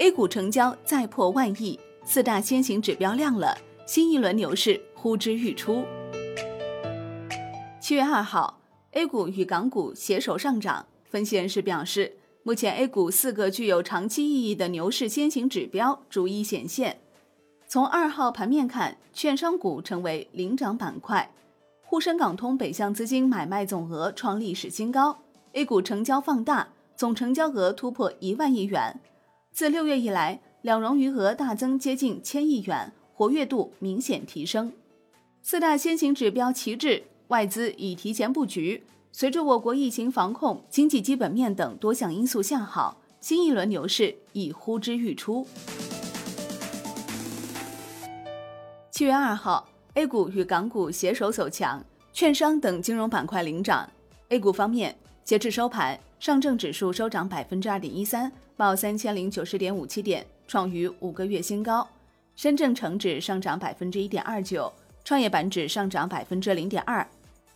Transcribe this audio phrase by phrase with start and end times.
[0.00, 3.54] A 股成交再破万亿，四大先行指标亮了，
[3.84, 5.84] 新一轮牛市呼之欲出。
[7.78, 10.86] 七月二号，A 股与港股携手上涨。
[11.04, 16.98] 分析人士表示，目前 A 股四个具有长期意义的牛市先行指标逐一显现。
[17.68, 21.30] 从二号盘面看，券商股成为领涨板块，
[21.82, 25.18] 沪深港通北向资金买卖总额创历史新高
[25.52, 28.98] ，A 股成交放大，总成交额突破一万亿元。
[29.52, 34.72] 自六月以来，两融余额大增接近千亿元，活跃度明显提升。
[35.42, 38.84] 四大先行指标齐滞，外资已提前布局。
[39.12, 45.46] 随着我国疫情防控、经济基本面等多项因素向好，新一轮牛市已呼之欲出。
[48.92, 53.90] 七月二号，A 股与港股携手走强，券商等金融板块领涨。
[54.28, 61.86] A 股方面，截至收盘，上证指数收涨百分之二点一三，报三千零九十点五七点，创逾五个月新高；
[62.34, 64.72] 深圳成指上涨百分之一点二九，
[65.04, 67.06] 创业板指上涨百分之零点二。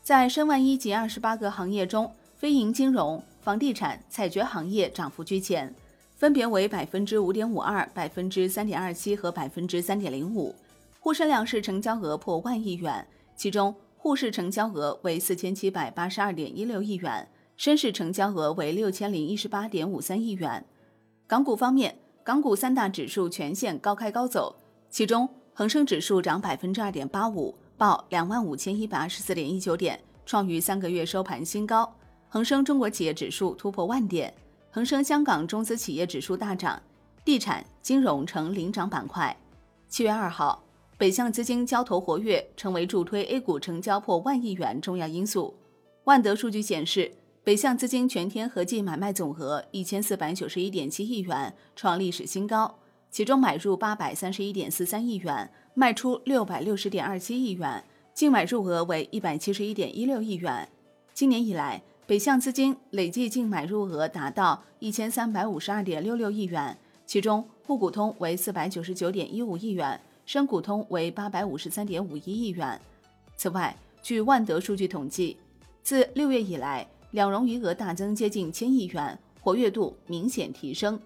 [0.03, 5.75] 在申万一及二十八个行业中，非银金融、房地产、采掘行业涨幅居前，
[6.17, 10.55] 分别为百分之五点五二、百分之三点二七和百分之三点零五。
[11.01, 20.65] 沪深两市成交额破万亿元，其中沪市成交额为四千七百八十二点一六亿元，深市成交额为六千零一十八点五三亿元。
[21.27, 24.57] 港股方面，港股三大指数全线高开高走，
[24.91, 27.55] 其中恒生指数涨百分之二点八五。
[27.77, 31.93] 报两万五千一百二十四点一九点，创逾三个月收盘新高。
[32.29, 34.33] 恒生中国企业指数突破万点，
[34.71, 36.81] 恒生香港中资企业指数大涨，
[37.25, 39.37] 地产、金融成领涨板块。
[39.89, 40.63] 七月二号，
[40.97, 45.53] 北向资金交投活跃，成为助推 A 股成交破万亿元重要因素。
[46.05, 47.11] 万德数据显示，
[47.45, 52.79] 北向资金全天合计买卖总额一千四百九十一点七亿元，创历史新高，
[53.11, 55.51] 其中买入八百三十一点四三亿元。
[55.75, 60.67] 卖出六百六十点二七亿元，净买入额为一百七十一点一六亿元。
[61.13, 72.81] 今年以来，北向资金累计净买入额达到一千三百五十二点六六亿元，其中沪股通为四百九十九点一五亿元，深股通为八百五十三点五一亿元。
[73.37, 75.37] 此外，据万德数据统计，
[75.83, 81.01] 自六月以来，两融余额大增接近千亿元，活跃度明显提升。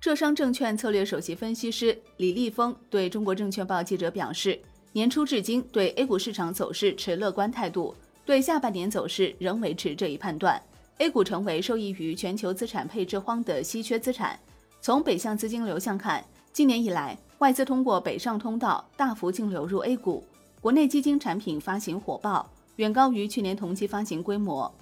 [0.00, 4.58] 浙商证券策略首席分析师李立峰对中国证券报记者表示，
[4.90, 7.94] 年初至今对 A 股市场走势持乐观态度，
[8.24, 10.60] 对下半年走势仍维持这一判断。
[10.98, 14.36] A 股成为受益于全球资产配置荒的稀缺资产。
[14.80, 20.24] 从北向资金流向看，今年以来，外资通过北上通道大幅净流入 A 股，
[20.60, 24.74] 国内基金产品发行火爆，远高于去年同期发行规模。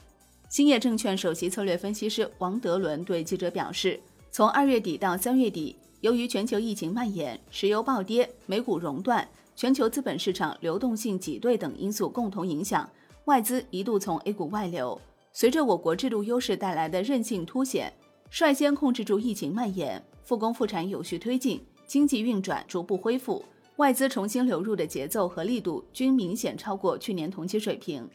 [0.48, 4.00] 兴业证券首席策略分析师王德伦对记者表示。
[4.30, 12.86] 从二月底到三月底，由于全球疫情蔓延、石油暴跌、美股熔断、全球资本市场流动性挤兑等因素共同影响，
[13.24, 15.00] 外资一度从 A 股外流。
[15.32, 17.90] 随着我国制度优势带来的韧性凸显，
[18.28, 23.42] 率先控制住疫情蔓延，复工复产有序推进，经济运转逐步恢复，
[23.76, 28.06] 外资重新流入的节奏和力度均明显超过去年同期水平。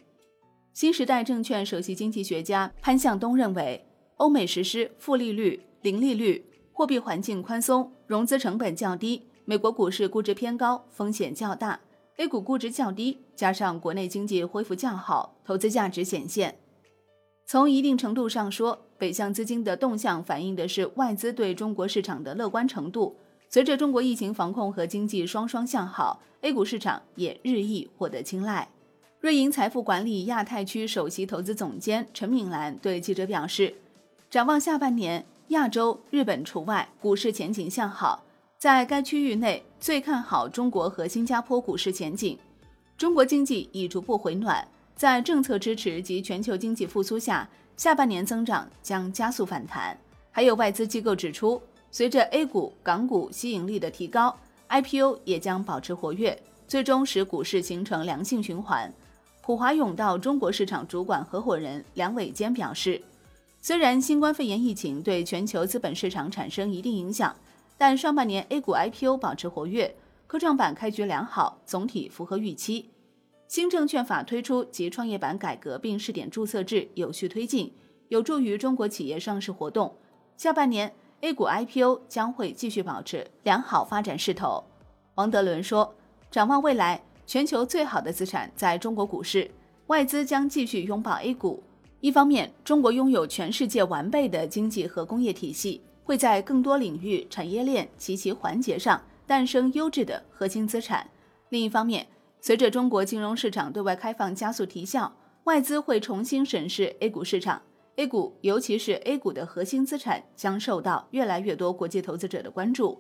[0.73, 3.85] 新时代证券首席经济学家潘向东认为，
[4.17, 5.61] 欧美实施负利率。
[5.81, 11.79] 零利率、货币环境宽松、融资成本较低，美国股市估值偏高，风险较大
[12.17, 16.59] ；A 股估值较低，加上国内经济恢复较好，投资价值显现。
[17.47, 23.17] 从一定程度上说，北向资金的动向反映的是外资对中国市场的乐观程度。
[23.49, 28.69] 随着中国疫情防控和经济双双向好，A 股市场也日益获得青睐。
[29.21, 33.75] 瑞银财富管理亚太区首席投资总监陈敏兰对记者表示，
[34.31, 35.23] 展望下半年。
[35.49, 38.23] 亚洲、日本除外，股市前景向好。
[38.57, 42.35] 在该区域内，最看好中国和新加坡股市前景。
[42.97, 49.95] 中国经济已逐步回暖，在政策支持及全球经济复苏下，下半年增长将加速反弹。
[50.31, 54.35] 还有外资机构指出，随着 A 股、港股吸引力的提高
[54.69, 58.91] ，IPO 也将保持活跃，最终使股市形成良性循环。
[59.41, 63.01] 普华永道中国市场主管合伙人梁伟坚表示。
[63.59, 67.35] 虽然新冠肺炎疫情对全球资本市场产生一定影响，
[67.77, 69.95] 但上半年 A 股 IPO 保持活跃，
[70.25, 72.89] 科创板开局良好，总体符合预期。
[73.47, 77.71] 新证券法推出及创业板改革并试点注册制有序推进，
[78.07, 79.95] 有助于中国企业上市活动。
[80.38, 84.63] 下半年 A 股 IPO 将会继续保持良好发展势头。
[85.15, 85.93] 王德伦说
[86.31, 89.50] ：“展望未来，全球最好的资产在中国股市，
[89.88, 91.63] 外资将继续拥抱 A 股。”
[92.01, 101.07] 一方面，中国拥有全世界完备的经济和工业体系，会在更多领域产业链及其环节上诞生优质的核心资产。
[101.50, 102.07] 另一方面，
[102.39, 105.13] 随着中国金融市场对外开放加速提效，
[105.44, 107.62] 外资会重新审视 A 股市场。
[107.97, 113.00] A 股，尤其是 A 股的核心资产，将受到越来越多国际投资者的关注。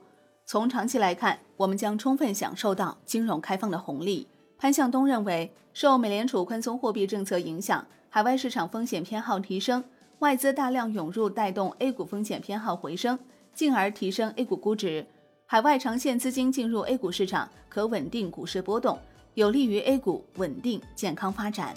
[0.51, 4.27] 从长期来看，我们将充分享受到金融开放的红利。
[4.57, 9.81] 潘向东认为，受美联储宽松货币政策影响，海外市场风险偏好提升，
[10.19, 13.17] 外资大量涌入，带动 A 股风险偏好回升，
[13.53, 15.07] 进而提升 A 股估值。
[15.45, 18.99] 海外长线资金进入 A 股市场，可稳定股市波动，
[19.35, 21.73] 有利于 A 股稳定健康发展。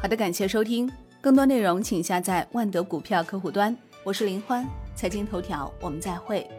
[0.00, 0.90] 好的，感谢收听。
[1.20, 3.76] 更多内容，请下载万德股票客户端。
[4.02, 6.50] 我是林欢，财经头条，我们再会。